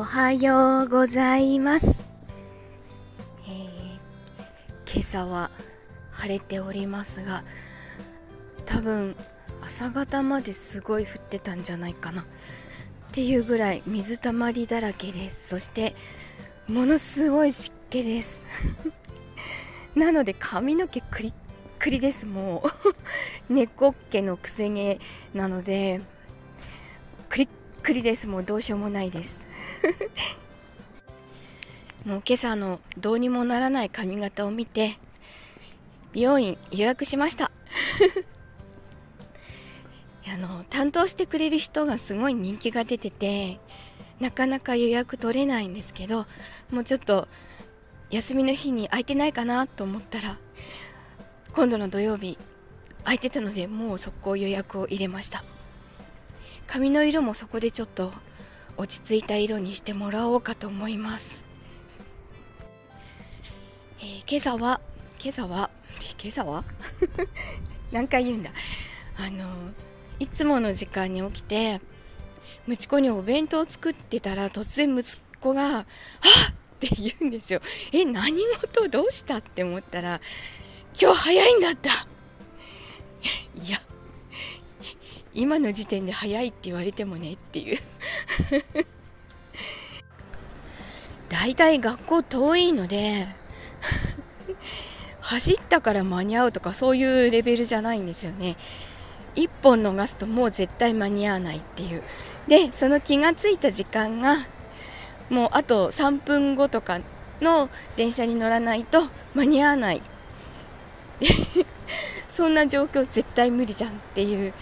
[0.00, 2.06] おはようございます、
[3.46, 5.50] えー、今朝は
[6.10, 7.44] 晴れておりますが
[8.64, 9.14] 多分
[9.60, 12.22] 朝方まですごい降ってたんじゃないかな。
[12.22, 12.24] っ
[13.12, 15.50] ていうぐらい水たまりだらけです。
[15.50, 15.94] そして
[16.66, 18.46] ものすごい湿気です。
[19.94, 21.32] なので髪の毛クリッ
[21.78, 22.24] クリです。
[22.24, 22.62] も
[23.50, 23.52] う。
[23.52, 24.98] 猫っ毛のくせ毛
[25.34, 26.00] なので。
[27.92, 28.28] リックリです。
[28.28, 29.48] もうどうしようもないです。
[32.06, 34.96] もう今朝のどうにもならない髪型を見て
[36.12, 37.50] 美容院予約しました。
[40.32, 43.58] あの担当してくれる人がすごい人気が出てて
[44.20, 46.28] なかなか予約取れないんですけど
[46.70, 47.26] もうちょっと
[48.10, 50.38] 休みの日に空いてないかなと思ったら
[51.52, 52.38] 今度の土曜日
[53.02, 55.42] 空いてたのでもう速攻予約を入れました。
[56.66, 58.12] 髪の色もそこでちょっと
[58.76, 61.44] 落ち着いた色にしてもらおうかと思います、
[64.00, 64.80] えー、今朝は
[65.22, 65.70] 今朝は
[66.22, 66.64] 今朝は？
[67.92, 68.50] 何回言うんだ？
[69.16, 69.44] あの
[70.18, 71.80] いつもの時間に起きて
[72.68, 75.84] 息子にお弁当を作ってたら突然息子が「はっ!」っ
[76.78, 77.60] て言うんですよ。
[77.92, 78.88] え何事？
[78.88, 79.38] どうした？
[79.38, 80.20] って思ったら
[80.98, 81.90] 今日早いんだった。
[83.62, 83.82] いや
[85.40, 87.78] 今の時点で早いって言われてもねっていう。
[91.30, 93.26] 大体学校遠いので
[95.22, 98.58] 走ったから間に合うとかそういうレベルじゃないんですよね。
[99.34, 102.02] 1本逃すともう絶対間に合わないっていう。
[102.46, 104.46] でその気がついた時間が
[105.30, 107.00] もうあと3分後とか
[107.40, 110.02] の電車に乗らないと間に合わない。
[112.28, 114.52] そんな状況絶対無理じゃんっていう。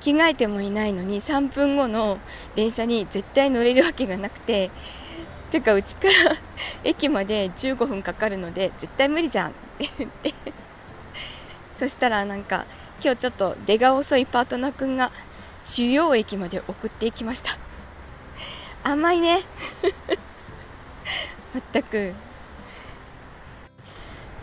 [0.00, 2.18] 着替えてもいないのに3分後の
[2.54, 4.70] 電車に絶対乗れるわけがなくて
[5.50, 6.36] ていうかうちから
[6.84, 9.50] 駅まで15分かかるので絶対無理じゃん。
[9.50, 10.34] って言って
[11.76, 12.66] そしたらなんか
[13.02, 15.12] 今日ちょっと出が遅いパートナーくんが
[15.62, 17.56] 主要駅まで送っていきました。
[18.82, 19.40] 甘いね。
[21.54, 22.14] まったく。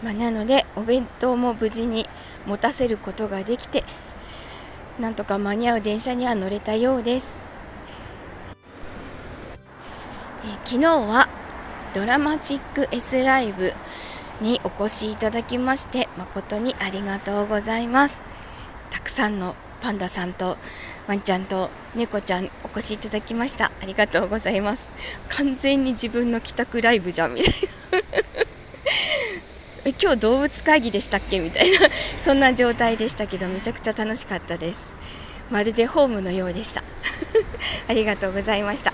[0.04, 2.08] まあ、なのでお弁当も無事に
[2.46, 3.84] 持たせることができて
[5.00, 7.34] なんとか間に合う電車には乗れたようです、
[10.46, 11.28] え昨日は
[11.94, 13.74] ドラマチック S ライブ
[14.42, 18.24] にお越しいただきまして誠にありがとうございます。
[18.92, 20.58] たくさんのパンダさんと
[21.08, 23.72] ワンちゃんと猫ちゃんお越しいただきました。
[23.82, 24.88] ありがとうございます。
[25.30, 27.75] 完全に自分の帰宅ライブじゃんみたいな。
[30.02, 31.40] 今日動物会議でしたっけ？
[31.40, 31.80] みたいな。
[32.22, 34.96] そんな状態でしたけどめちゃくちゃ楽しかったです。
[35.50, 36.84] まるでホームのようでした。
[37.88, 38.94] ありがとうございました。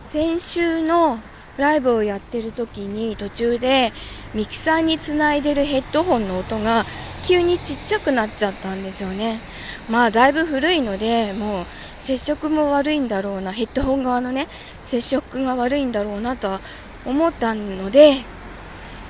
[0.00, 1.20] 先週の
[1.56, 3.92] ライブをやってる時に途中で
[4.32, 6.84] ミキサーにつないでるヘッドホンの音が
[7.24, 9.38] 急にちっちゃくなっちゃったんですよね。
[9.90, 11.66] まあだいぶ古いのでもう
[11.98, 14.46] 接触も悪いんだろうなヘッドホン側のね
[14.82, 16.60] 接触が悪いんだろうなとは
[17.04, 18.22] 思ったので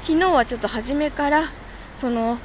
[0.02, 1.42] 昨日はちょっと初めから
[1.94, 2.38] その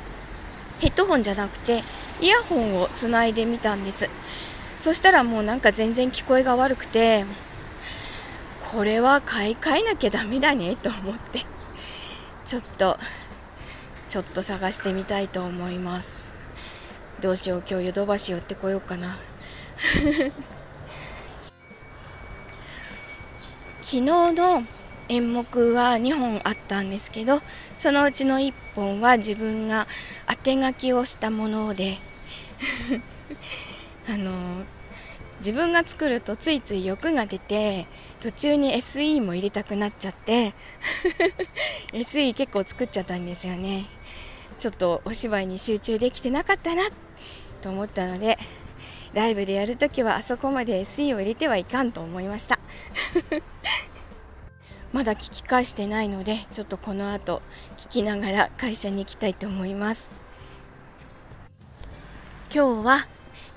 [0.80, 1.82] ヘッドホンじゃなくて
[2.22, 4.10] イヤホンをつないでみたんです。
[4.78, 7.26] そしたらもうなんか全然聞こえが悪くて
[8.72, 11.40] これは買い替えなきゃダメだねと思って
[12.46, 12.98] ちょっと
[14.08, 16.30] ちょっと探してみたいと思います。
[17.22, 19.18] どうしよう今日ヨドバシ寄ってこようかな。
[23.84, 24.64] 昨日の
[25.10, 27.42] 演目は2本あったんですけど
[27.78, 29.88] そのうちの1本は自分が
[30.28, 31.98] 当て書きをしたもので
[34.08, 34.64] あの
[35.40, 37.88] 自分が作るとついつい欲が出て
[38.20, 40.54] 途中に SE も入れたくなっちゃって
[41.94, 43.86] SE 結構作っちゃったんですよね。
[44.60, 46.84] ちょっとお芝居に集中できてなかったな
[47.62, 48.38] と思ったので
[49.14, 52.60] ライブでやるときはあそこまで SE を入れてはいかんと思いました。
[54.92, 57.42] まだ聞き返してないのでちょっとこの後
[57.78, 60.10] 聞きながら会社に行きたいと思います。
[62.54, 62.98] 今日は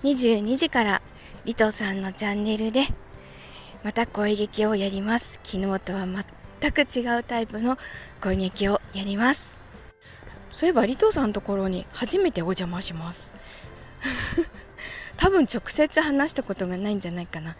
[0.02, 1.02] 22時から
[1.46, 2.86] リトさんのチャンネルで
[3.82, 5.40] また声劇をやります。
[5.42, 7.78] 昨日とは全く違うタイプの
[8.20, 9.50] 声劇をやります。
[10.52, 13.32] そういえばリトさんのところに初めてお邪魔します。
[15.16, 17.56] 多分直接話したことがないんじゃないかな。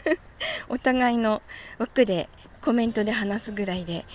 [0.70, 1.42] お互いの
[1.78, 2.28] 枠で
[2.64, 4.06] コメントで話すぐらいで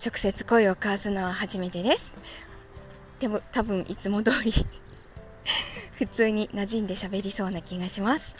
[0.00, 2.14] 直接声を交わすのは初めてです。
[3.18, 4.52] でも多分いつも通り
[5.98, 8.36] 普通に馴染んで喋りそうな気がします。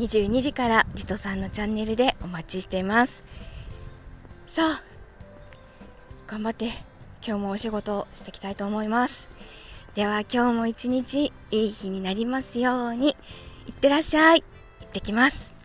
[0.00, 3.22] 22時からリトさんのチャンネルでお待ちしています。
[4.48, 4.82] さあ
[6.26, 6.66] 頑張って
[7.24, 9.28] 今日もお仕事をしていきたいと思います。
[9.94, 13.16] では今日も一日いい日になりますように
[13.68, 14.42] いってらっしゃい。
[14.80, 15.57] 行ってきます。